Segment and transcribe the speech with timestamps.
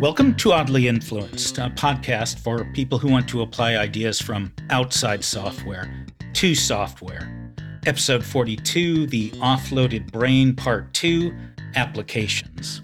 [0.00, 5.24] Welcome to Oddly Influenced, a podcast for people who want to apply ideas from outside
[5.24, 7.52] software to software.
[7.84, 11.36] Episode 42 The Offloaded Brain, Part 2
[11.74, 12.80] Applications.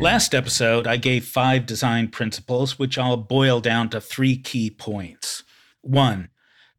[0.00, 5.42] Last episode, I gave five design principles, which I'll boil down to three key points.
[5.80, 6.28] One,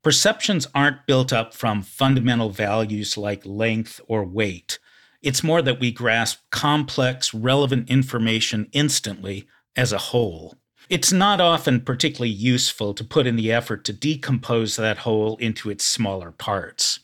[0.05, 4.77] Perceptions aren't built up from fundamental values like length or weight.
[5.23, 10.59] It's more that we grasp complex, relevant information instantly as a whole.
[10.91, 15.71] It's not often particularly useful to put in the effort to decompose that whole into
[15.71, 16.99] its smaller parts.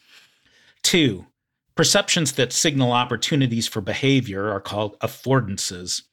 [0.83, 1.25] Two,
[1.73, 6.03] perceptions that signal opportunities for behavior are called affordances.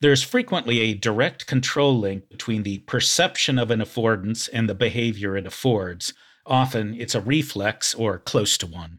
[0.00, 5.36] There's frequently a direct control link between the perception of an affordance and the behavior
[5.36, 6.14] it affords.
[6.50, 8.98] Often it's a reflex or close to one.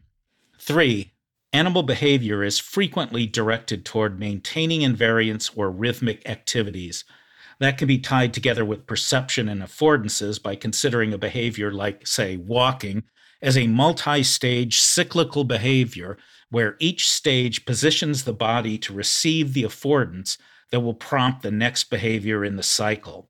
[0.58, 1.12] Three,
[1.52, 7.04] animal behavior is frequently directed toward maintaining invariance or rhythmic activities.
[7.60, 12.38] That can be tied together with perception and affordances by considering a behavior like, say,
[12.38, 13.02] walking
[13.42, 16.16] as a multi stage cyclical behavior
[16.48, 20.38] where each stage positions the body to receive the affordance
[20.70, 23.28] that will prompt the next behavior in the cycle.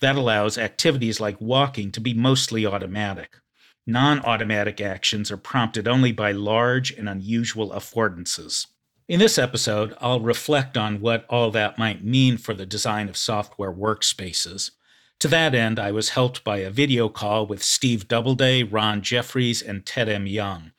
[0.00, 3.38] That allows activities like walking to be mostly automatic.
[3.86, 8.68] Non automatic actions are prompted only by large and unusual affordances.
[9.08, 13.16] In this episode, I'll reflect on what all that might mean for the design of
[13.16, 14.70] software workspaces.
[15.18, 19.60] To that end, I was helped by a video call with Steve Doubleday, Ron Jeffries,
[19.60, 20.28] and Ted M.
[20.28, 20.70] Young.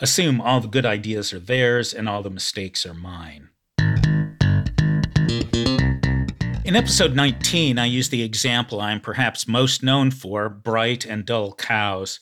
[0.00, 3.50] Assume all the good ideas are theirs and all the mistakes are mine.
[6.64, 11.54] In episode 19, I used the example I'm perhaps most known for bright and dull
[11.54, 12.18] cows.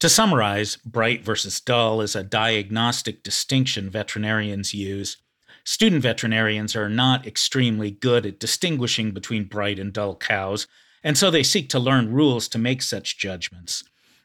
[0.00, 5.16] To summarize, bright versus dull is a diagnostic distinction veterinarians use.
[5.64, 10.66] Student veterinarians are not extremely good at distinguishing between bright and dull cows,
[11.02, 13.84] and so they seek to learn rules to make such judgments.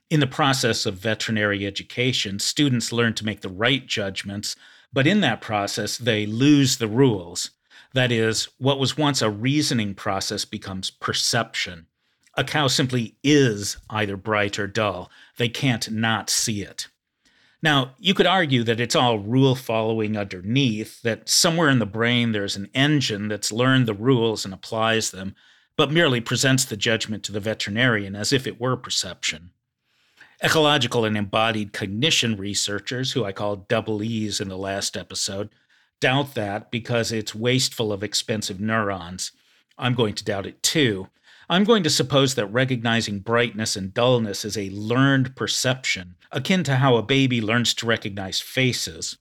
[0.09, 4.57] In the process of veterinary education, students learn to make the right judgments,
[4.91, 7.51] but in that process, they lose the rules.
[7.93, 11.87] That is, what was once a reasoning process becomes perception
[12.35, 15.11] a cow simply is either bright or dull.
[15.37, 16.87] They can't not see it.
[17.63, 22.31] Now, you could argue that it's all rule following underneath, that somewhere in the brain
[22.31, 25.35] there's an engine that's learned the rules and applies them,
[25.75, 29.51] but merely presents the judgment to the veterinarian as if it were perception.
[30.43, 35.49] Ecological and embodied cognition researchers, who I called double E's in the last episode,
[35.99, 39.33] doubt that because it's wasteful of expensive neurons.
[39.77, 41.09] I'm going to doubt it too.
[41.51, 46.78] I'm going to suppose that recognizing brightness and dullness is a learned perception, akin to
[46.78, 49.17] how a baby learns to recognize faces.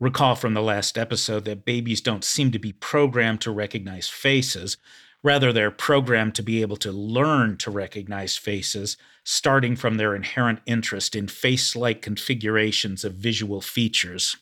[0.00, 4.78] Recall from the last episode that babies don't seem to be programmed to recognize faces.
[5.22, 10.60] Rather, they're programmed to be able to learn to recognize faces, starting from their inherent
[10.64, 14.38] interest in face like configurations of visual features.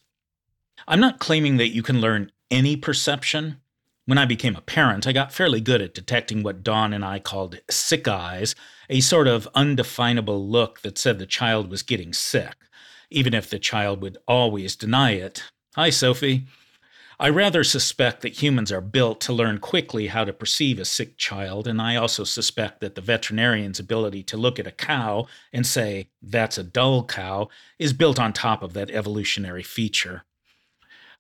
[0.87, 3.57] I'm not claiming that you can learn any perception,
[4.07, 7.19] when I became a parent, I got fairly good at detecting what Dawn and I
[7.19, 8.55] called sick eyes,
[8.91, 12.55] a sort of undefinable look that said the child was getting sick,
[13.11, 15.45] even if the child would always deny it.
[15.75, 16.47] Hi, Sophie.
[17.19, 21.17] I rather suspect that humans are built to learn quickly how to perceive a sick
[21.17, 25.65] child, and I also suspect that the veterinarian's ability to look at a cow and
[25.65, 27.49] say, that's a dull cow,
[27.79, 30.25] is built on top of that evolutionary feature.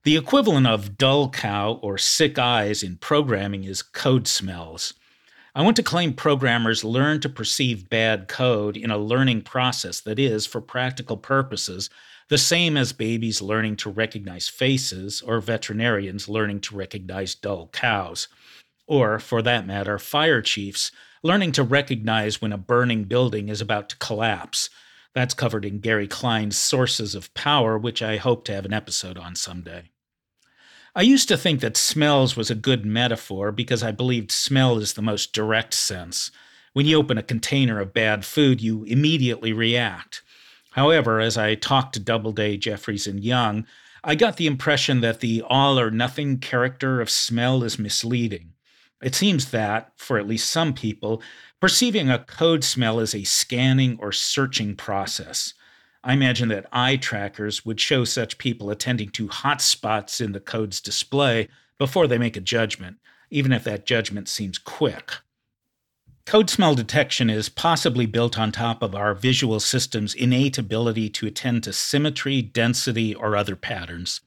[0.05, 4.93] The equivalent of dull cow or sick eyes in programming is code smells.
[5.55, 10.19] I want to claim programmers learn to perceive bad code in a learning process that
[10.19, 11.89] is, for practical purposes,
[12.29, 18.29] the same as babies learning to recognize faces or veterinarians learning to recognize dull cows.
[18.87, 20.93] Or, for that matter, fire chiefs
[21.23, 24.69] learning to recognize when a burning building is about to collapse.
[25.15, 29.17] That's covered in Gary Klein's Sources of Power, which I hope to have an episode
[29.17, 29.85] on someday.
[30.96, 34.93] I used to think that smells was a good metaphor because I believed smell is
[34.93, 36.31] the most direct sense.
[36.73, 40.23] When you open a container of bad food, you immediately react.
[40.70, 43.67] However, as I talked to Doubleday, Jeffries, and Young,
[44.05, 48.52] I got the impression that the all or nothing character of smell is misleading.
[49.02, 51.20] It seems that, for at least some people,
[51.61, 55.55] perceiving a code smell is a scanning or searching process.
[56.06, 60.41] I imagine that eye trackers would show such people attending to hot spots in the
[60.41, 61.49] code's display
[61.79, 62.99] before they make a judgment,
[63.31, 65.12] even if that judgment seems quick.
[66.27, 71.27] Code smell detection is possibly built on top of our visual system's innate ability to
[71.27, 74.21] attend to symmetry, density, or other patterns.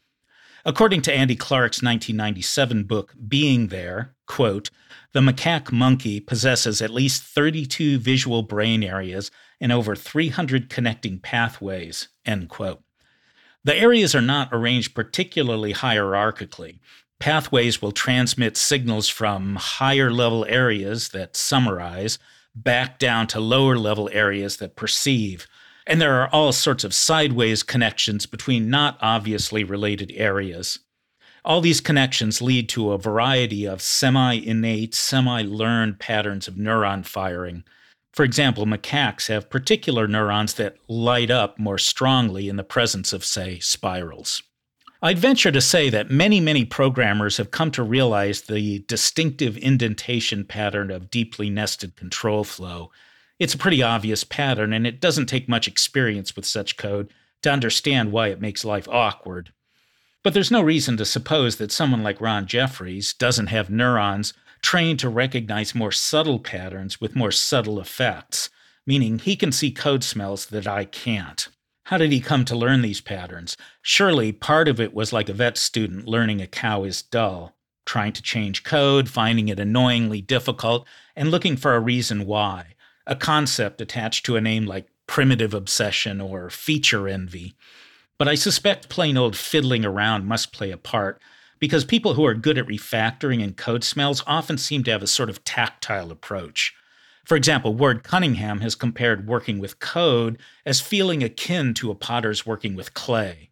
[0.65, 4.71] According to Andy Clark's 1997 book, Being There, quote,
[5.13, 12.09] the macaque monkey possesses at least 32 visual brain areas and over 300 connecting pathways,
[12.25, 12.81] end quote.
[13.63, 16.79] The areas are not arranged particularly hierarchically.
[17.19, 22.19] Pathways will transmit signals from higher level areas that summarize
[22.55, 25.47] back down to lower level areas that perceive.
[25.85, 30.79] And there are all sorts of sideways connections between not obviously related areas.
[31.45, 37.05] All these connections lead to a variety of semi innate, semi learned patterns of neuron
[37.05, 37.63] firing.
[38.17, 43.23] For example, macaques have particular neurons that light up more strongly in the presence of,
[43.23, 44.41] say, spirals.
[45.03, 50.45] I'd venture to say that many, many programmers have come to realize the distinctive indentation
[50.45, 52.89] pattern of deeply nested control flow.
[53.37, 57.13] It's a pretty obvious pattern, and it doesn't take much experience with such code
[57.43, 59.53] to understand why it makes life awkward.
[60.23, 64.33] But there's no reason to suppose that someone like Ron Jeffries doesn't have neurons
[64.67, 68.49] trained to recognize more subtle patterns with more subtle effects,
[68.85, 71.47] meaning he can see code smells that I can't.
[71.85, 73.55] How did he come to learn these patterns?
[73.81, 77.55] Surely part of it was like a vet student learning a cow is dull,
[77.85, 80.85] trying to change code, finding it annoyingly difficult,
[81.15, 82.75] and looking for a reason why,
[83.05, 87.55] a concept attached to a name like primitive obsession or feature envy.
[88.17, 91.21] But I suspect plain old fiddling around must play a part,
[91.59, 95.07] because people who are good at refactoring and code smells often seem to have a
[95.07, 96.73] sort of tactile approach.
[97.25, 102.45] For example, Ward Cunningham has compared working with code as feeling akin to a potter's
[102.45, 103.49] working with clay.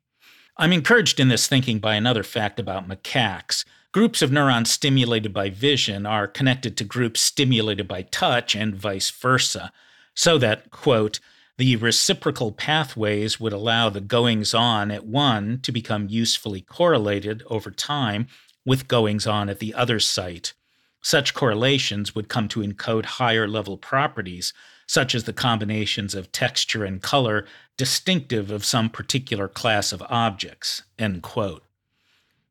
[0.58, 3.66] I'm encouraged in this thinking by another fact about macaques.
[3.92, 9.10] Groups of neurons stimulated by vision are connected to groups stimulated by touch and vice
[9.10, 9.74] versa,
[10.14, 11.20] so that, quote,
[11.58, 17.72] the reciprocal pathways would allow the goings on at one to become usefully correlated over
[17.72, 18.28] time
[18.66, 20.54] with goings on at the other site.
[21.02, 24.54] Such correlations would come to encode higher level properties,
[24.88, 27.46] such as the combinations of texture and color
[27.78, 30.84] distinctive of some particular class of objects.
[30.98, 31.64] End quote.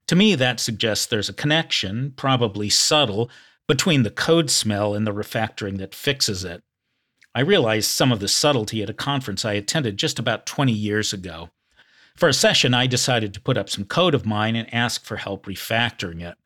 [0.08, 3.30] To me, that suggests there's a connection, probably subtle,
[3.66, 6.62] between the code smell and the refactoring that fixes it.
[7.34, 11.12] I realized some of the subtlety at a conference I attended just about 20 years
[11.12, 11.50] ago.
[12.16, 15.16] For a session, I decided to put up some code of mine and ask for
[15.16, 16.36] help refactoring it.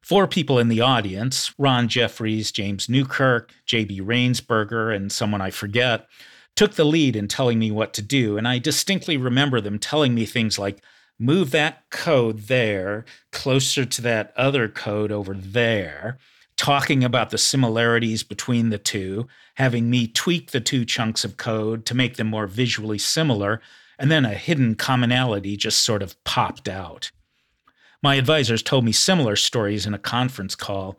[0.00, 4.00] Four people in the audience Ron Jeffries, James Newkirk, J.B.
[4.00, 6.06] Rainsberger, and someone I forget
[6.54, 8.38] took the lead in telling me what to do.
[8.38, 10.80] And I distinctly remember them telling me things like,
[11.18, 16.16] move that code there closer to that other code over there
[16.58, 19.26] talking about the similarities between the two,
[19.58, 23.60] having me tweak the two chunks of code to make them more visually similar,
[23.98, 27.10] and then a hidden commonality just sort of popped out.
[28.00, 30.96] My advisors told me similar stories in a conference call.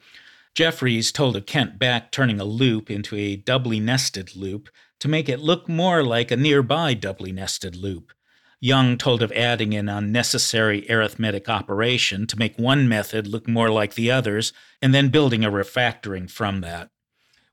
[0.53, 4.67] Jeffries told of Kent Beck turning a loop into a doubly nested loop
[4.99, 8.11] to make it look more like a nearby doubly nested loop.
[8.59, 13.93] Young told of adding an unnecessary arithmetic operation to make one method look more like
[13.93, 14.51] the others,
[14.81, 16.89] and then building a refactoring from that.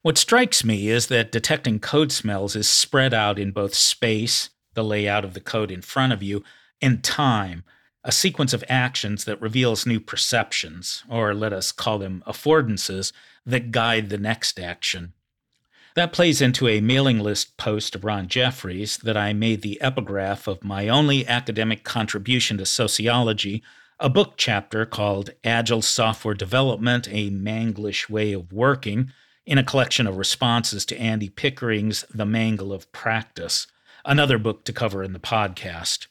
[0.06, 4.84] What strikes me is that detecting code smells is spread out in both space, the
[4.84, 6.44] layout of the code in front of you,
[6.80, 7.64] and time,
[8.04, 13.10] a sequence of actions that reveals new perceptions, or let us call them affordances,
[13.44, 15.12] that guide the next action.
[15.96, 20.46] That plays into a mailing list post of Ron Jeffries that I made the epigraph
[20.46, 23.60] of my only academic contribution to sociology,
[23.98, 29.10] a book chapter called Agile Software Development A Manglish Way of Working,
[29.46, 33.68] in a collection of responses to Andy Pickering's The Mangle of Practice,
[34.04, 36.08] another book to cover in the podcast.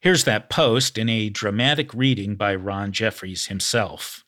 [0.00, 4.24] Here's that post in a dramatic reading by Ron Jeffries himself.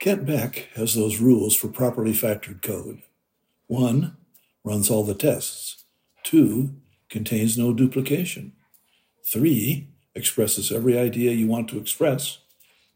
[0.00, 3.02] Kent Beck has those rules for properly factored code.
[3.66, 4.16] One,
[4.64, 5.84] runs all the tests.
[6.24, 6.74] Two,
[7.10, 8.52] contains no duplication.
[9.30, 12.38] Three, expresses every idea you want to express.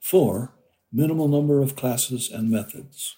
[0.01, 0.55] Four,
[0.93, 3.17] minimal number of classes and methods.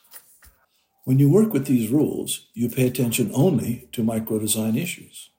[1.05, 5.31] When you work with these rules, you pay attention only to micro design issues.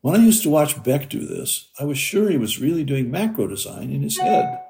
[0.00, 3.10] When I used to watch Beck do this, I was sure he was really doing
[3.10, 4.60] macro design in his head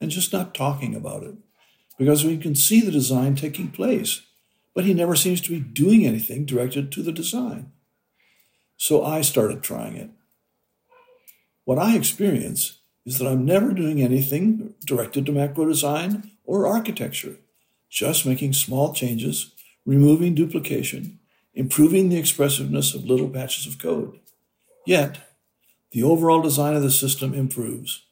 [0.00, 1.34] and just not talking about it,
[1.98, 4.22] because we can see the design taking place
[4.74, 7.72] but he never seems to be doing anything directed to the design.
[8.76, 10.10] So I started trying it.
[11.64, 17.36] What I experience is that I'm never doing anything directed to macro design or architecture,
[17.94, 19.52] just making small changes,
[19.86, 21.20] removing duplication,
[21.54, 24.18] improving the expressiveness of little patches of code.
[24.84, 25.18] Yet,
[25.92, 28.04] the overall design of the system improves.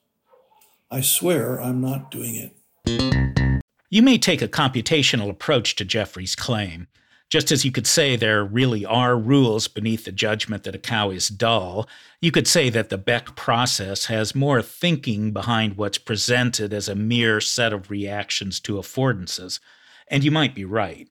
[0.89, 3.61] I swear I'm not doing it.
[3.91, 6.87] You may take a computational approach to Jeffries' claim.
[7.33, 11.09] Just as you could say there really are rules beneath the judgment that a cow
[11.09, 11.89] is dull,
[12.21, 16.95] you could say that the Beck process has more thinking behind what's presented as a
[16.95, 19.61] mere set of reactions to affordances.
[20.09, 21.09] And you might be right.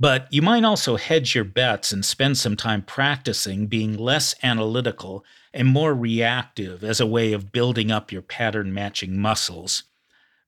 [0.00, 5.24] But you might also hedge your bets and spend some time practicing being less analytical
[5.52, 9.84] and more reactive as a way of building up your pattern matching muscles.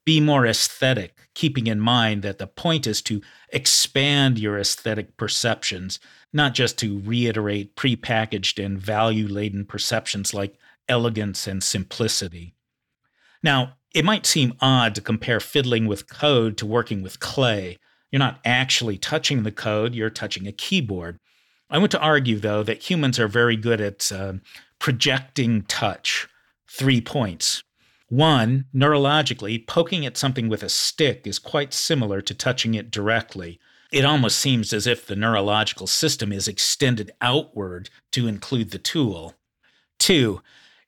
[0.07, 3.21] Be more aesthetic, keeping in mind that the point is to
[3.51, 5.99] expand your aesthetic perceptions,
[6.33, 10.57] not just to reiterate prepackaged and value laden perceptions like
[10.89, 12.55] elegance and simplicity.
[13.43, 17.79] Now, it might seem odd to compare fiddling with code to working with clay.
[18.11, 21.19] You're not actually touching the code, you're touching a keyboard.
[21.69, 24.35] I want to argue, though, that humans are very good at uh,
[24.79, 26.29] projecting touch.
[26.69, 27.65] Three points.
[28.09, 33.59] One, neurologically, poking at something with a stick is quite similar to touching it directly.
[33.91, 39.35] It almost seems as if the neurological system is extended outward to include the tool.
[39.99, 40.41] Two,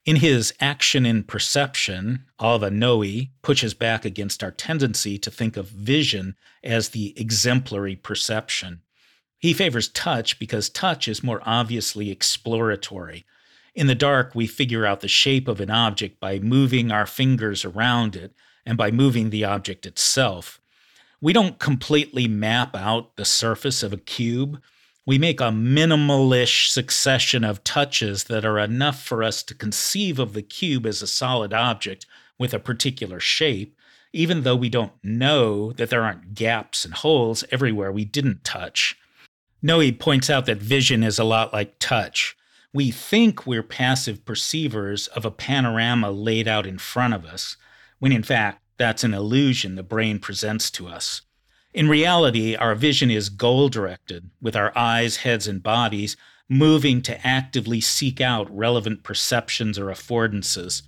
[0.05, 3.03] in his Action in Perception, Alva Noe
[3.41, 8.81] pushes back against our tendency to think of vision as the exemplary perception.
[9.37, 13.25] He favors touch because touch is more obviously exploratory.
[13.75, 17.63] In the dark, we figure out the shape of an object by moving our fingers
[17.63, 18.33] around it
[18.65, 20.59] and by moving the object itself.
[21.21, 24.61] We don't completely map out the surface of a cube.
[25.05, 30.33] We make a minimalish succession of touches that are enough for us to conceive of
[30.33, 32.05] the cube as a solid object
[32.37, 33.75] with a particular shape,
[34.13, 38.97] even though we don't know that there aren't gaps and holes everywhere we didn't touch.
[39.61, 42.37] Noe points out that vision is a lot like touch
[42.73, 47.57] we think we're passive perceivers of a panorama laid out in front of us,
[47.97, 51.21] when in fact, that's an illusion the brain presents to us.
[51.73, 56.15] In reality, our vision is goal directed, with our eyes, heads, and bodies
[56.47, 60.83] moving to actively seek out relevant perceptions or affordances.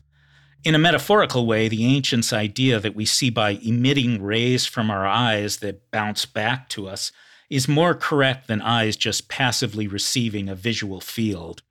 [0.64, 5.08] In a metaphorical way, the ancients' idea that we see by emitting rays from our
[5.08, 7.12] eyes that bounce back to us
[7.50, 11.64] is more correct than eyes just passively receiving a visual field.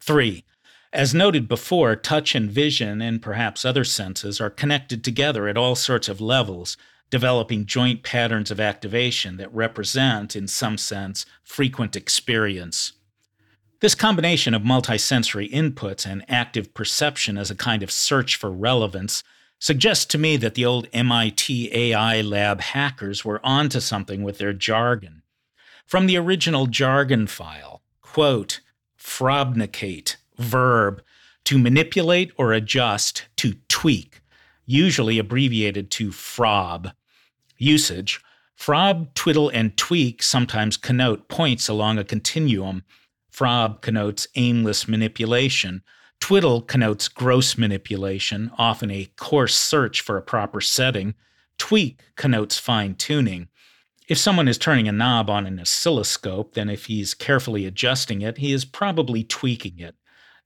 [0.00, 0.44] Three,
[0.92, 5.76] as noted before, touch and vision, and perhaps other senses, are connected together at all
[5.76, 6.76] sorts of levels,
[7.10, 12.92] developing joint patterns of activation that represent, in some sense, frequent experience.
[13.80, 19.22] This combination of multisensory inputs and active perception as a kind of search for relevance
[19.58, 24.52] suggests to me that the old MIT AI lab hackers were onto something with their
[24.52, 25.22] jargon.
[25.86, 28.60] From the original jargon file, quote,
[29.00, 31.02] Frobnicate, verb,
[31.44, 34.20] to manipulate or adjust, to tweak,
[34.66, 36.92] usually abbreviated to frob.
[37.56, 38.20] Usage
[38.60, 42.84] Frob, twiddle, and tweak sometimes connote points along a continuum.
[43.32, 45.82] Frob connotes aimless manipulation.
[46.20, 51.14] Twiddle connotes gross manipulation, often a coarse search for a proper setting.
[51.56, 53.48] Tweak connotes fine tuning.
[54.10, 58.38] If someone is turning a knob on an oscilloscope, then if he's carefully adjusting it,
[58.38, 59.94] he is probably tweaking it.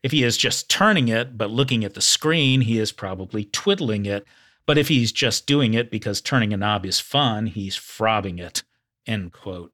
[0.02, 4.04] If he is just turning it but looking at the screen, he is probably twiddling
[4.04, 4.26] it.
[4.66, 8.64] But if he's just doing it because turning a knob is fun, he's frobbing it.
[9.06, 9.72] End quote.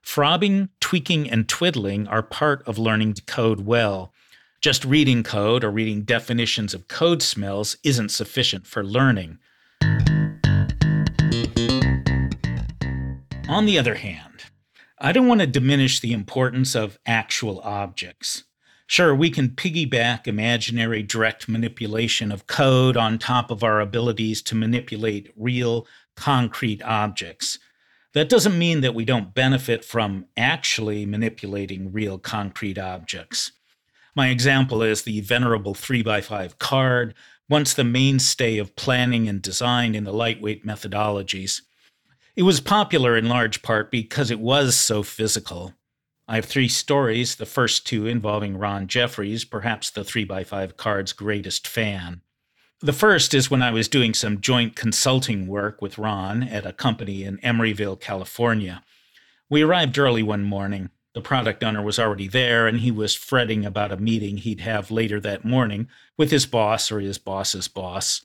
[0.00, 4.12] Frobbing, tweaking, and twiddling are part of learning to code well.
[4.60, 9.40] Just reading code or reading definitions of code smells isn't sufficient for learning.
[13.46, 14.44] On the other hand,
[14.98, 18.44] I don't want to diminish the importance of actual objects.
[18.86, 24.54] Sure, we can piggyback imaginary direct manipulation of code on top of our abilities to
[24.54, 25.86] manipulate real,
[26.16, 27.58] concrete objects.
[28.14, 33.52] That doesn't mean that we don't benefit from actually manipulating real, concrete objects.
[34.16, 37.14] My example is the venerable 3x5 card,
[37.50, 41.60] once the mainstay of planning and design in the lightweight methodologies.
[42.36, 45.74] It was popular in large part because it was so physical.
[46.26, 51.68] I have three stories, the first two involving Ron Jeffries, perhaps the 3x5 card's greatest
[51.68, 52.22] fan.
[52.80, 56.72] The first is when I was doing some joint consulting work with Ron at a
[56.72, 58.82] company in Emeryville, California.
[59.48, 60.90] We arrived early one morning.
[61.14, 64.90] The product owner was already there, and he was fretting about a meeting he'd have
[64.90, 68.24] later that morning with his boss or his boss's boss.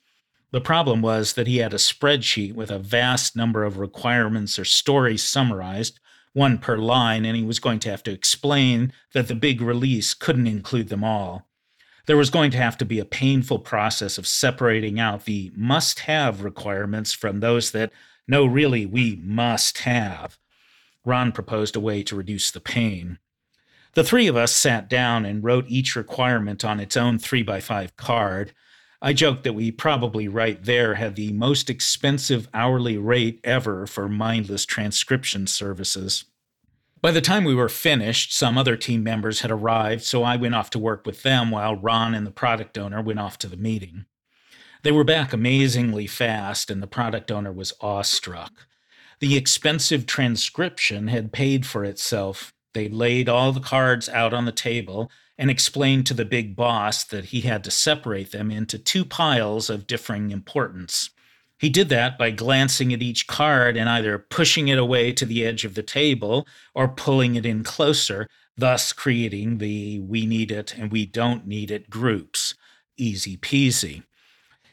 [0.52, 4.64] The problem was that he had a spreadsheet with a vast number of requirements or
[4.64, 6.00] stories summarized,
[6.32, 10.12] one per line, and he was going to have to explain that the big release
[10.14, 11.48] couldn't include them all.
[12.06, 16.00] There was going to have to be a painful process of separating out the must
[16.00, 17.92] have requirements from those that,
[18.26, 20.38] no, really, we must have.
[21.04, 23.18] Ron proposed a way to reduce the pain.
[23.94, 28.52] The three of us sat down and wrote each requirement on its own 3x5 card.
[29.02, 34.08] I joked that we probably right there had the most expensive hourly rate ever for
[34.08, 36.24] mindless transcription services.
[37.00, 40.54] By the time we were finished, some other team members had arrived, so I went
[40.54, 43.56] off to work with them while Ron and the product owner went off to the
[43.56, 44.04] meeting.
[44.82, 48.66] They were back amazingly fast, and the product owner was awestruck.
[49.20, 52.52] The expensive transcription had paid for itself.
[52.74, 55.10] They laid all the cards out on the table
[55.40, 59.70] and explained to the big boss that he had to separate them into two piles
[59.70, 61.08] of differing importance.
[61.58, 65.46] He did that by glancing at each card and either pushing it away to the
[65.46, 70.76] edge of the table or pulling it in closer, thus creating the we need it
[70.76, 72.54] and we don't need it groups.
[72.98, 74.02] Easy peasy.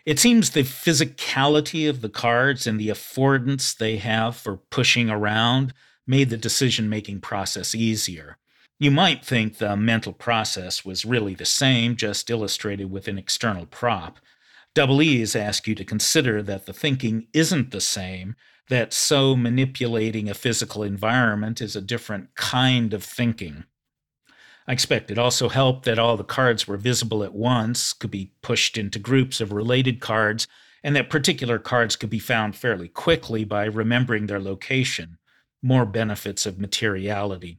[0.06, 5.74] It seems the physicality of the cards and the affordance they have for pushing around
[6.06, 8.38] made the decision making process easier.
[8.80, 13.66] You might think the mental process was really the same, just illustrated with an external
[13.66, 14.20] prop.
[14.76, 18.36] Double E's ask you to consider that the thinking isn't the same,
[18.70, 23.64] that so manipulating a physical environment is a different kind of thinking.
[24.68, 28.34] I expect it also helped that all the cards were visible at once, could be
[28.44, 30.48] pushed into groups of related cards,
[30.84, 35.18] and that particular cards could be found fairly quickly by remembering their location.
[35.64, 37.58] More benefits of materiality.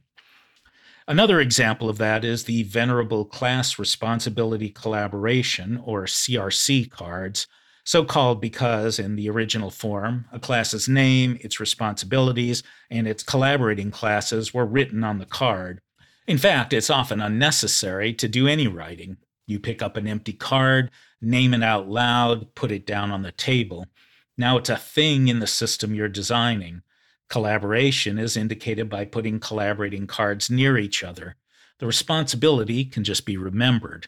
[1.09, 7.47] Another example of that is the Venerable Class Responsibility Collaboration, or CRC cards,
[7.83, 12.61] so called because, in the original form, a class's name, its responsibilities,
[12.91, 15.81] and its collaborating classes were written on the card.
[16.27, 19.17] In fact, it's often unnecessary to do any writing.
[19.47, 23.31] You pick up an empty card, name it out loud, put it down on the
[23.31, 23.87] table.
[24.37, 26.83] Now it's a thing in the system you're designing.
[27.29, 31.35] Collaboration is indicated by putting collaborating cards near each other.
[31.77, 34.07] The responsibility can just be remembered,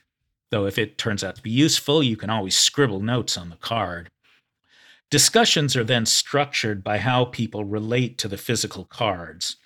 [0.49, 3.57] though if it turns out to be useful, you can always scribble notes on the
[3.57, 4.09] card.
[5.11, 9.57] Discussions are then structured by how people relate to the physical cards.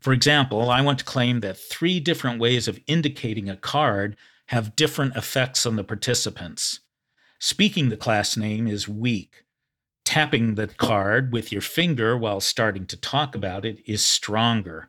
[0.00, 4.16] For example, I want to claim that three different ways of indicating a card
[4.46, 6.80] have different effects on the participants.
[7.38, 9.44] Speaking the class name is weak.
[10.08, 14.88] Tapping the card with your finger while starting to talk about it is stronger.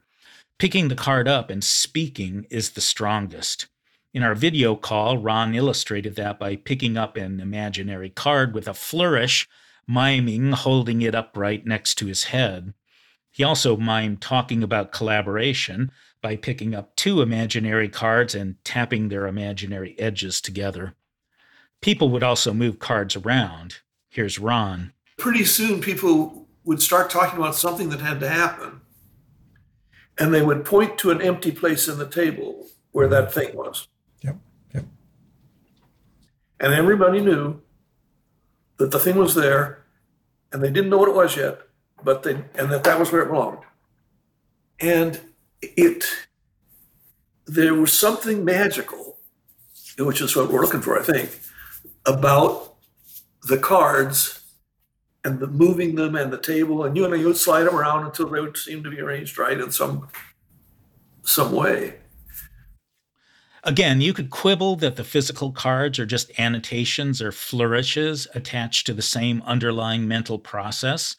[0.58, 3.68] Picking the card up and speaking is the strongest.
[4.14, 8.74] In our video call, Ron illustrated that by picking up an imaginary card with a
[8.74, 9.46] flourish,
[9.86, 12.74] miming holding it upright next to his head.
[13.30, 19.28] He also mimed talking about collaboration by picking up two imaginary cards and tapping their
[19.28, 20.96] imaginary edges together.
[21.82, 23.80] People would also move cards around.
[24.08, 24.94] Here's Ron.
[25.20, 28.82] Pretty soon, people would start talking about something that had to happen.
[30.18, 33.88] And they would point to an empty place in the table where that thing was.
[34.22, 34.38] Yep.
[34.74, 34.86] Yep.
[36.60, 37.62] And everybody knew
[38.78, 39.86] that the thing was there,
[40.52, 41.62] and they didn't know what it was yet
[42.04, 43.60] but they and that that was where it belonged.
[44.80, 45.20] And
[45.62, 46.06] it
[47.46, 49.18] there was something magical,
[49.98, 51.40] which is what we're looking for, I think,
[52.06, 52.76] about
[53.44, 54.38] the cards
[55.24, 58.06] and the moving them and the table, and you know you would slide them around
[58.06, 60.08] until they would seem to be arranged right in some
[61.24, 61.96] some way.
[63.64, 68.94] Again, you could quibble that the physical cards are just annotations or flourishes attached to
[68.94, 71.18] the same underlying mental process.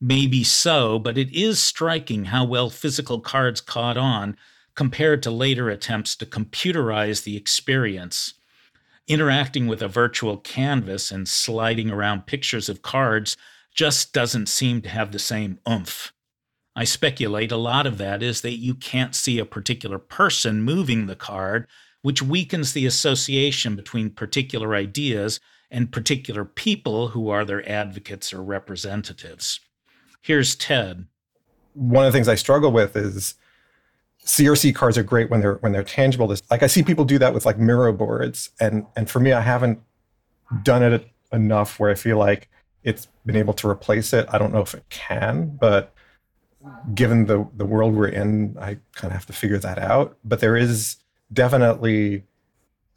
[0.00, 4.36] Maybe so, but it is striking how well physical cards caught on
[4.74, 8.34] compared to later attempts to computerize the experience.
[9.06, 13.36] Interacting with a virtual canvas and sliding around pictures of cards
[13.74, 16.12] just doesn't seem to have the same oomph.
[16.74, 21.06] I speculate a lot of that is that you can't see a particular person moving
[21.06, 21.66] the card,
[22.02, 25.38] which weakens the association between particular ideas
[25.70, 29.60] and particular people who are their advocates or representatives.
[30.22, 31.06] Here's Ted.
[31.74, 33.34] One of the things I struggle with is
[34.24, 36.34] CRC cards are great when they're when they're tangible.
[36.50, 39.40] Like I see people do that with like Miro boards, and and for me, I
[39.40, 39.80] haven't
[40.62, 42.48] done it enough where I feel like
[42.82, 44.26] it's been able to replace it.
[44.30, 45.92] I don't know if it can, but
[46.94, 50.16] given the the world we're in, I kind of have to figure that out.
[50.24, 50.96] But there is
[51.32, 52.24] definitely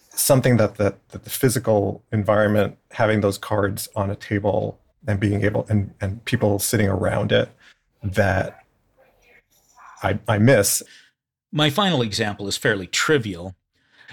[0.09, 5.43] something that the, that the physical environment, having those cards on a table and being
[5.43, 7.49] able and and people sitting around it
[8.03, 8.63] that
[10.03, 10.83] I, I miss.
[11.57, 13.55] My final example is fairly trivial.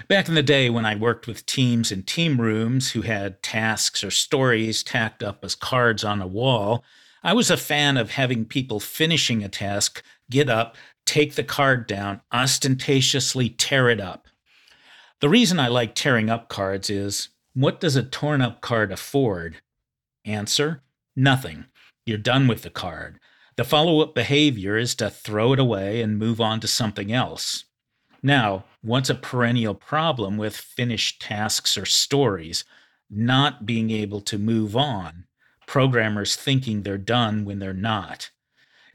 [0.07, 4.03] Back in the day when I worked with teams in team rooms who had tasks
[4.03, 6.83] or stories tacked up as cards on a wall,
[7.21, 11.85] I was a fan of having people finishing a task get up, take the card
[11.85, 14.27] down, ostentatiously tear it up.
[15.21, 19.57] The reason I like tearing up cards is what does a torn up card afford?
[20.25, 20.81] Answer
[21.15, 21.65] nothing.
[22.07, 23.19] You're done with the card.
[23.57, 27.63] The follow up behavior is to throw it away and move on to something else.
[28.21, 32.65] Now, what's a perennial problem with finished tasks or stories?
[33.09, 35.25] Not being able to move on,
[35.67, 38.31] programmers thinking they're done when they're not.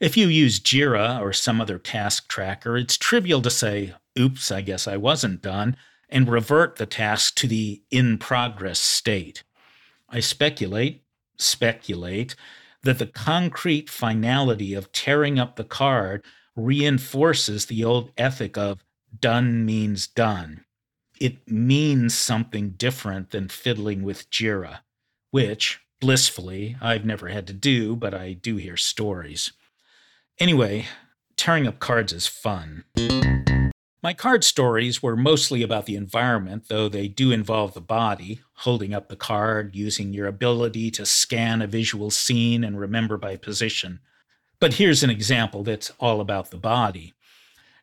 [0.01, 4.63] If you use Jira or some other task tracker, it's trivial to say, oops, I
[4.63, 5.77] guess I wasn't done,
[6.09, 9.43] and revert the task to the in progress state.
[10.09, 11.05] I speculate,
[11.37, 12.35] speculate,
[12.83, 16.25] that the concrete finality of tearing up the card
[16.57, 18.85] reinforces the old ethic of
[19.19, 20.65] done means done.
[21.21, 24.79] It means something different than fiddling with Jira,
[25.31, 29.53] which, blissfully, I've never had to do, but I do hear stories.
[30.39, 30.87] Anyway,
[31.37, 32.85] tearing up cards is fun.
[34.03, 38.95] My card stories were mostly about the environment, though they do involve the body, holding
[38.95, 44.01] up the card, using your ability to scan a visual scene and remember by position.
[44.59, 47.13] But here's an example that's all about the body.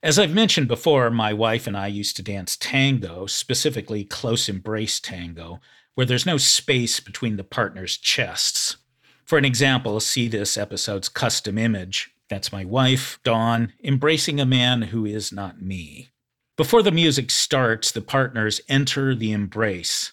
[0.01, 4.99] As I've mentioned before, my wife and I used to dance tango, specifically close embrace
[4.99, 5.59] tango,
[5.93, 8.77] where there's no space between the partners' chests.
[9.23, 12.09] For an example, see this episode's custom image.
[12.29, 16.09] That's my wife, Dawn, embracing a man who is not me.
[16.57, 20.11] Before the music starts, the partners enter the embrace.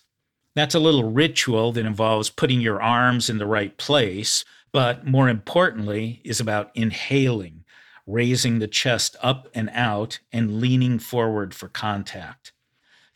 [0.54, 5.28] That's a little ritual that involves putting your arms in the right place, but more
[5.28, 7.64] importantly, is about inhaling,
[8.06, 12.52] raising the chest up and out, and leaning forward for contact.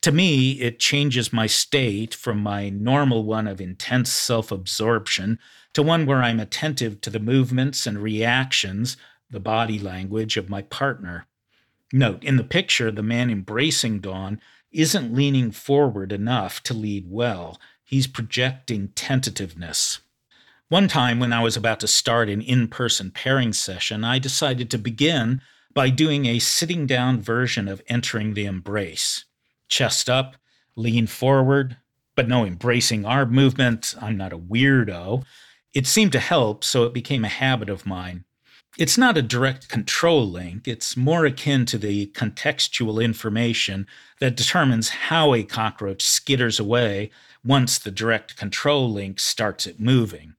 [0.03, 5.39] To me, it changes my state from my normal one of intense self absorption
[5.75, 8.97] to one where I'm attentive to the movements and reactions,
[9.29, 11.27] the body language of my partner.
[11.93, 17.59] Note, in the picture, the man embracing Dawn isn't leaning forward enough to lead well.
[17.83, 20.01] He's projecting tentativeness.
[20.69, 24.71] One time, when I was about to start an in person pairing session, I decided
[24.71, 25.41] to begin
[25.73, 29.25] by doing a sitting down version of entering the embrace.
[29.69, 30.37] Chest up,
[30.77, 31.77] lean forward,
[32.15, 33.95] but no embracing arm movement.
[34.01, 35.25] I'm not a weirdo.
[35.75, 38.25] It seemed to help, so it became a habit of mine.
[38.79, 43.87] It's not a direct control link, it's more akin to the contextual information
[44.21, 47.11] that determines how a cockroach skitters away
[47.45, 50.35] once the direct control link starts it moving.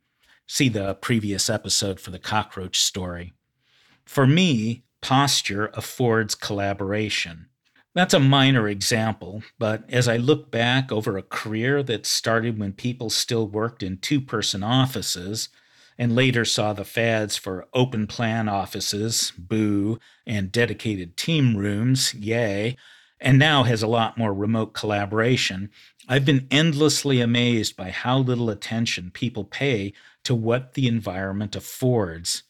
[0.47, 3.33] See the previous episode for the cockroach story.
[4.05, 7.47] For me, posture affords collaboration.
[7.95, 12.73] That's a minor example, but as I look back over a career that started when
[12.73, 15.49] people still worked in two person offices
[15.97, 22.77] and later saw the fads for open plan offices, boo, and dedicated team rooms, yay,
[23.19, 25.69] and now has a lot more remote collaboration,
[26.07, 32.43] I've been endlessly amazed by how little attention people pay to what the environment affords.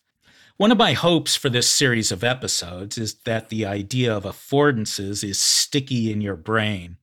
[0.60, 5.24] One of my hopes for this series of episodes is that the idea of affordances
[5.24, 6.98] is sticky in your brain.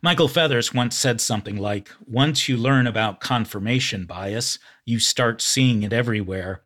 [0.00, 5.82] Michael Feathers once said something like Once you learn about confirmation bias, you start seeing
[5.82, 6.62] it everywhere.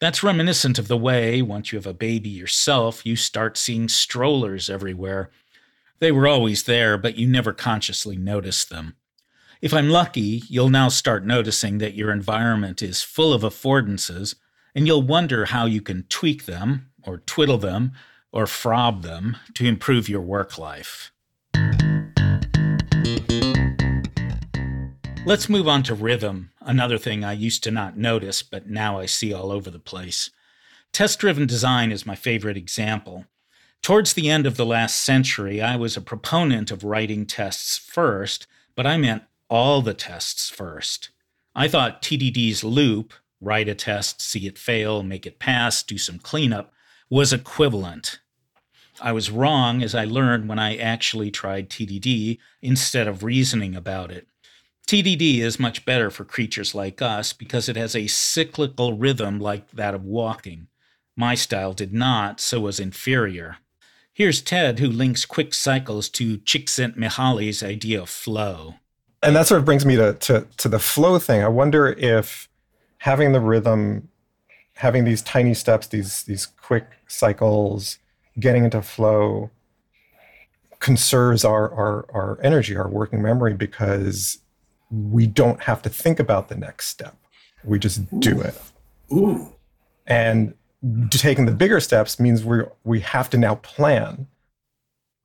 [0.00, 4.68] That's reminiscent of the way, once you have a baby yourself, you start seeing strollers
[4.68, 5.30] everywhere.
[6.00, 8.96] They were always there, but you never consciously noticed them.
[9.60, 14.34] If I'm lucky, you'll now start noticing that your environment is full of affordances
[14.74, 17.92] and you'll wonder how you can tweak them, or twiddle them,
[18.32, 21.12] or frob them to improve your work life.
[25.24, 29.06] Let's move on to rhythm, another thing I used to not notice, but now I
[29.06, 30.30] see all over the place.
[30.92, 33.26] Test driven design is my favorite example.
[33.82, 38.46] Towards the end of the last century, I was a proponent of writing tests first,
[38.74, 41.10] but I meant all the tests first.
[41.54, 46.18] I thought TDD's loop, write a test, see it fail, make it pass, do some
[46.18, 46.72] cleanup,
[47.10, 48.20] was equivalent.
[49.00, 54.10] I was wrong as I learned when I actually tried TDD instead of reasoning about
[54.10, 54.28] it.
[54.86, 59.70] TDD is much better for creatures like us because it has a cyclical rhythm like
[59.72, 60.68] that of walking.
[61.16, 63.58] My style did not, so was inferior.
[64.12, 68.74] Here's Ted, who links quick cycles to Csikszentmihalyi's idea of flow.
[69.22, 71.42] And that sort of brings me to, to, to the flow thing.
[71.42, 72.48] I wonder if
[73.02, 74.08] having the rhythm,
[74.74, 77.98] having these tiny steps, these these quick cycles,
[78.38, 79.50] getting into flow
[80.78, 84.38] conserves our, our, our energy, our working memory, because
[84.90, 87.16] we don't have to think about the next step.
[87.64, 88.20] We just Ooh.
[88.20, 88.60] do it.
[89.12, 89.52] Ooh.
[90.06, 90.54] And
[91.10, 94.28] taking the bigger steps means we we have to now plan.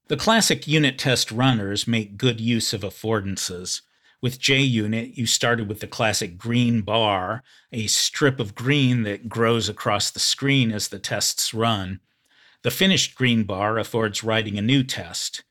[0.08, 3.82] The classic unit test runners make good use of affordances.
[4.28, 9.70] With JUnit, you started with the classic green bar, a strip of green that grows
[9.70, 12.02] across the screen as the tests run.
[12.62, 15.46] The finished green bar affords writing a new test.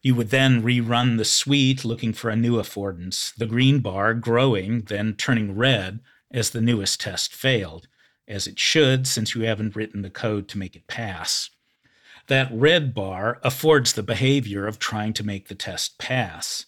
[0.00, 4.80] You would then rerun the suite looking for a new affordance, the green bar growing,
[4.80, 7.86] then turning red as the newest test failed,
[8.26, 11.50] as it should since you haven't written the code to make it pass.
[12.28, 16.64] That red bar affords the behavior of trying to make the test pass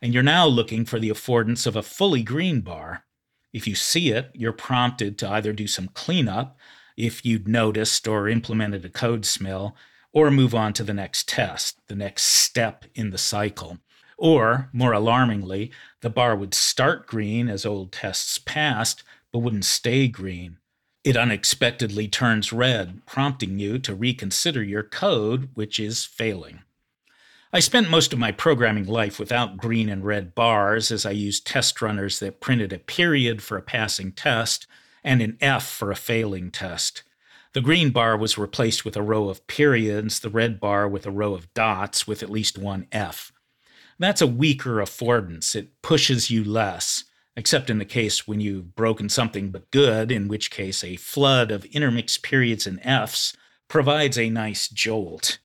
[0.00, 3.04] and you're now looking for the affordance of a fully green bar.
[3.52, 6.56] If you see it, you're prompted to either do some cleanup
[6.96, 9.76] if you'd noticed or implemented a code smell,
[10.12, 13.78] or move on to the next test, the next step in the cycle.
[14.16, 20.08] Or, more alarmingly, the bar would start green as old tests passed, but wouldn't stay
[20.08, 20.58] green.
[21.04, 26.62] It unexpectedly turns red, prompting you to reconsider your code, which is failing.
[27.50, 31.46] I spent most of my programming life without green and red bars as I used
[31.46, 34.66] test runners that printed a period for a passing test
[35.02, 37.04] and an F for a failing test.
[37.54, 41.10] The green bar was replaced with a row of periods, the red bar with a
[41.10, 43.32] row of dots with at least one F.
[43.98, 45.56] That's a weaker affordance.
[45.56, 50.28] It pushes you less, except in the case when you've broken something but good, in
[50.28, 53.34] which case a flood of intermixed periods and Fs
[53.68, 55.38] provides a nice jolt.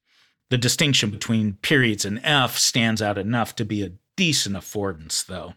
[0.50, 5.54] The distinction between periods and F stands out enough to be a decent affordance, though.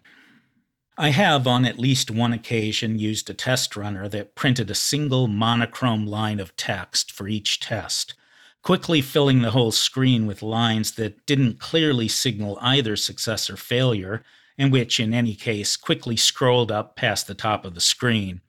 [0.98, 5.28] I have, on at least one occasion, used a test runner that printed a single
[5.28, 8.14] monochrome line of text for each test,
[8.62, 14.22] quickly filling the whole screen with lines that didn't clearly signal either success or failure,
[14.56, 18.40] and which, in any case, quickly scrolled up past the top of the screen.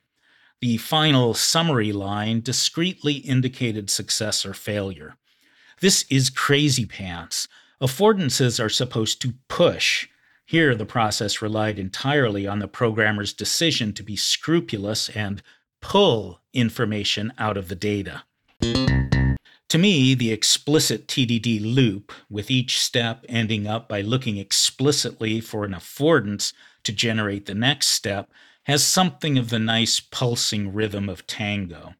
[0.62, 5.15] The final summary line discreetly indicated success or failure.
[5.79, 7.47] This is crazy pants.
[7.79, 10.07] Affordances are supposed to push.
[10.43, 15.43] Here, the process relied entirely on the programmer's decision to be scrupulous and
[15.79, 18.23] pull information out of the data.
[19.69, 25.63] To me, the explicit TDD loop, with each step ending up by looking explicitly for
[25.63, 28.31] an affordance to generate the next step,
[28.63, 31.93] has something of the nice pulsing rhythm of tango.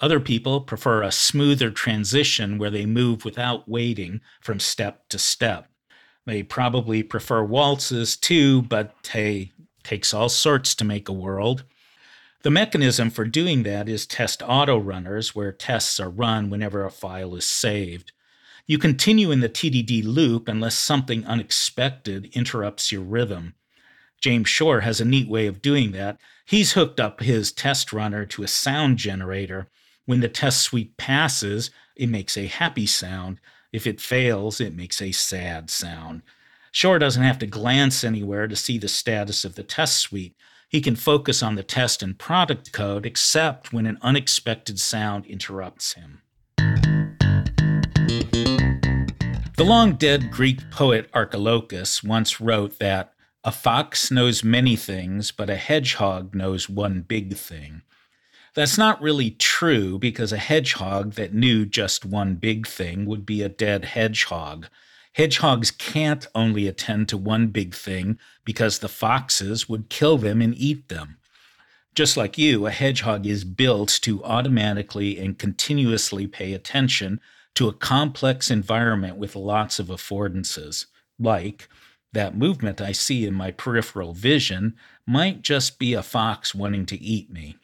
[0.00, 5.68] Other people prefer a smoother transition where they move without waiting from step to step.
[6.26, 9.52] They probably prefer waltzes too, but hey,
[9.82, 11.64] takes all sorts to make a world.
[12.42, 16.90] The mechanism for doing that is test auto runners, where tests are run whenever a
[16.90, 18.12] file is saved.
[18.66, 23.54] You continue in the TDD loop unless something unexpected interrupts your rhythm.
[24.20, 26.18] James Shore has a neat way of doing that.
[26.46, 29.68] He's hooked up his test runner to a sound generator
[30.06, 33.40] when the test suite passes, it makes a happy sound.
[33.72, 36.22] If it fails, it makes a sad sound.
[36.72, 40.34] Shore doesn't have to glance anywhere to see the status of the test suite.
[40.68, 45.92] He can focus on the test and product code except when an unexpected sound interrupts
[45.92, 46.22] him.
[49.56, 53.14] The long dead Greek poet Archilochus once wrote that
[53.44, 57.82] a fox knows many things, but a hedgehog knows one big thing.
[58.54, 63.42] That's not really true because a hedgehog that knew just one big thing would be
[63.42, 64.68] a dead hedgehog.
[65.14, 70.54] Hedgehogs can't only attend to one big thing because the foxes would kill them and
[70.56, 71.18] eat them.
[71.96, 77.20] Just like you, a hedgehog is built to automatically and continuously pay attention
[77.54, 80.86] to a complex environment with lots of affordances,
[81.18, 81.68] like
[82.12, 87.00] that movement I see in my peripheral vision might just be a fox wanting to
[87.00, 87.56] eat me.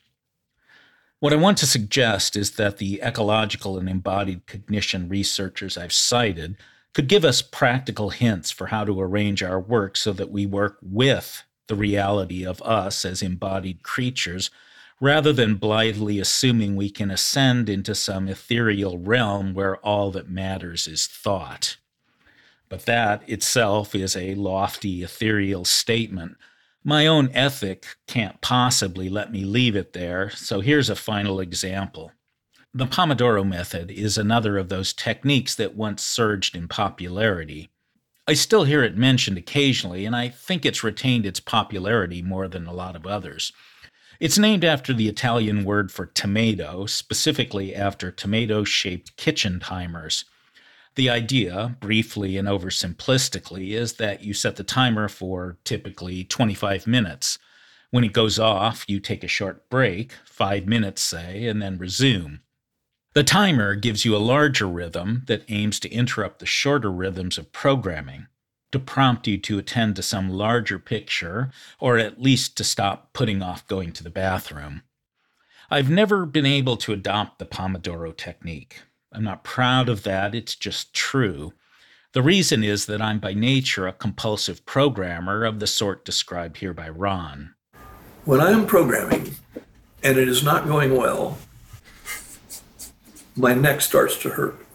[1.21, 6.57] What I want to suggest is that the ecological and embodied cognition researchers I've cited
[6.95, 10.79] could give us practical hints for how to arrange our work so that we work
[10.81, 14.51] with the reality of us as embodied creatures
[14.99, 20.89] rather than blithely assuming we can ascend into some ethereal realm where all that matters
[20.89, 21.77] is thought.
[22.71, 26.39] But that itself is a lofty ethereal statement
[26.85, 32.13] my own ethic can't possibly let me leave it there, so here's a final example.
[32.73, 37.69] The Pomodoro method is another of those techniques that once surged in popularity.
[38.27, 42.67] I still hear it mentioned occasionally, and I think it's retained its popularity more than
[42.67, 43.53] a lot of others.
[44.21, 50.25] It's named after the Italian word for tomato, specifically after tomato shaped kitchen timers.
[50.97, 57.39] The idea, briefly and oversimplistically, is that you set the timer for typically 25 minutes.
[57.91, 62.41] When it goes off, you take a short break, five minutes, say, and then resume.
[63.15, 67.53] The timer gives you a larger rhythm that aims to interrupt the shorter rhythms of
[67.53, 68.29] programming,
[68.71, 71.51] to prompt you to attend to some larger picture,
[71.81, 74.83] or at least to stop putting off going to the bathroom.
[75.71, 78.83] I've never been able to adopt the Pomodoro technique.
[79.13, 81.53] I'm not proud of that, it's just true.
[82.13, 86.75] The reason is that I'm by nature a compulsive programmer of the sort described here
[86.75, 87.55] by Ron.
[88.25, 89.37] When I am programming
[90.03, 91.39] and it is not going well,
[93.37, 94.67] my neck starts to hurt.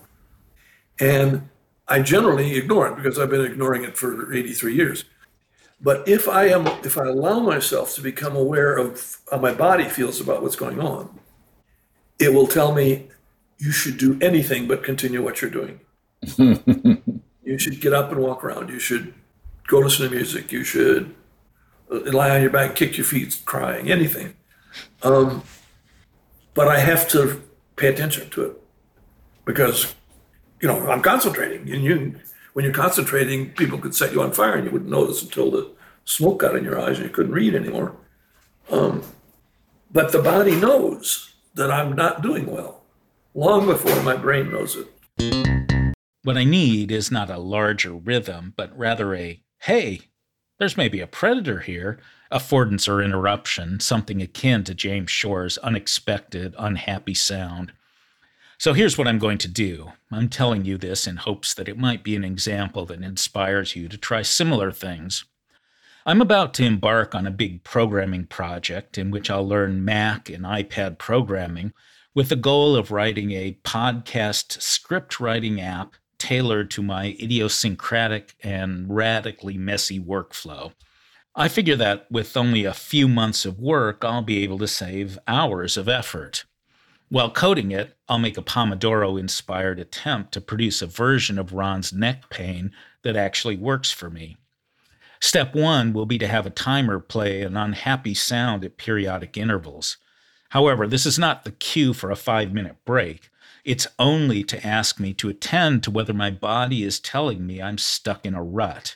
[0.99, 1.49] And
[1.87, 5.05] I generally ignore it because I've been ignoring it for 83 years.
[5.81, 9.83] But if I am if I allow myself to become aware of how my body
[9.85, 11.19] feels about what's going on,
[12.17, 13.09] it will tell me
[13.57, 15.79] you should do anything but continue what you're doing.
[17.43, 18.69] you should get up and walk around.
[18.69, 19.13] You should
[19.67, 20.51] go listen to music.
[20.51, 21.15] You should
[21.91, 24.35] uh, lie on your back, kick your feet, crying, anything.
[25.03, 25.43] Um,
[26.53, 27.41] but I have to
[27.75, 28.61] pay attention to it
[29.45, 29.95] because
[30.61, 32.19] you know I'm concentrating, and you
[32.53, 35.69] when you're concentrating, people could set you on fire, and you wouldn't notice until the
[36.05, 37.95] smoke got in your eyes and you couldn't read anymore.
[38.69, 39.03] Um,
[39.91, 42.84] but the body knows that I'm not doing well
[43.35, 45.93] long before my brain knows it.
[46.23, 50.01] What I need is not a larger rhythm, but rather a hey,
[50.57, 51.99] there's maybe a predator here,
[52.31, 57.73] affordance or interruption, something akin to James Shore's unexpected, unhappy sound.
[58.57, 59.91] So here's what I'm going to do.
[60.11, 63.89] I'm telling you this in hopes that it might be an example that inspires you
[63.89, 65.25] to try similar things.
[66.05, 70.45] I'm about to embark on a big programming project in which I'll learn Mac and
[70.45, 71.73] iPad programming
[72.15, 78.85] with the goal of writing a podcast script writing app tailored to my idiosyncratic and
[78.89, 80.71] radically messy workflow.
[81.35, 85.19] I figure that with only a few months of work, I'll be able to save
[85.27, 86.45] hours of effort.
[87.09, 91.91] While coding it, I'll make a Pomodoro inspired attempt to produce a version of Ron's
[91.91, 92.71] neck pain
[93.03, 94.37] that actually works for me.
[95.19, 99.97] Step one will be to have a timer play an unhappy sound at periodic intervals.
[100.55, 103.29] However, this is not the cue for a five minute break.
[103.65, 107.77] It's only to ask me to attend to whether my body is telling me I'm
[107.77, 108.95] stuck in a rut.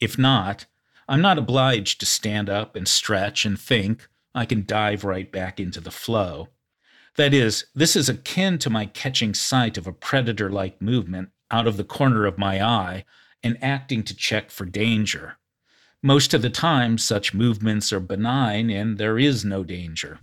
[0.00, 0.64] If not,
[1.06, 4.08] I'm not obliged to stand up and stretch and think.
[4.34, 6.48] I can dive right back into the flow.
[7.16, 11.66] That is, this is akin to my catching sight of a predator like movement out
[11.66, 13.04] of the corner of my eye
[13.42, 15.36] and acting to check for danger.
[16.02, 20.20] Most of the time, such movements are benign and there is no danger.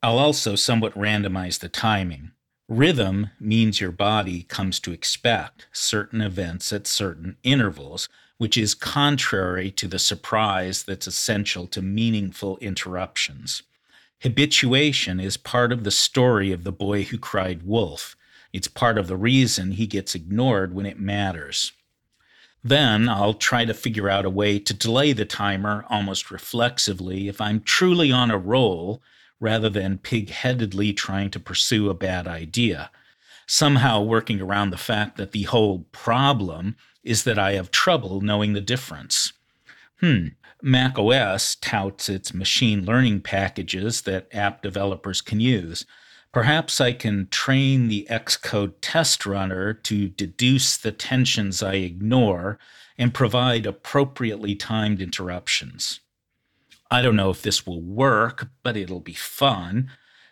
[0.00, 2.30] I'll also somewhat randomize the timing.
[2.68, 9.72] Rhythm means your body comes to expect certain events at certain intervals, which is contrary
[9.72, 13.64] to the surprise that's essential to meaningful interruptions.
[14.22, 18.16] Habituation is part of the story of the boy who cried wolf.
[18.52, 21.72] It's part of the reason he gets ignored when it matters.
[22.62, 27.40] Then I'll try to figure out a way to delay the timer almost reflexively if
[27.40, 29.02] I'm truly on a roll
[29.40, 32.90] rather than pig headedly trying to pursue a bad idea.
[33.46, 38.52] Somehow working around the fact that the whole problem is that I have trouble knowing
[38.52, 39.32] the difference.
[40.00, 40.28] Hmm,
[40.62, 45.86] Mac OS touts its machine learning packages that app developers can use.
[46.32, 52.58] Perhaps I can train the Xcode test runner to deduce the tensions I ignore
[52.98, 56.00] and provide appropriately timed interruptions.
[56.90, 59.90] I don't know if this will work, but it'll be fun.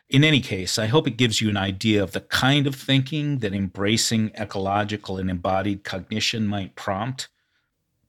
[0.08, 3.38] In any case, I hope it gives you an idea of the kind of thinking
[3.38, 7.28] that embracing ecological and embodied cognition might prompt.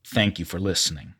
[0.05, 1.15] Thank you for listening.